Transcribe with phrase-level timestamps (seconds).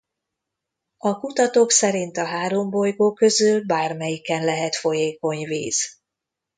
[0.97, 5.89] A kutatók szerint a három bolygó közül bármelyiken lehet folyékony víz.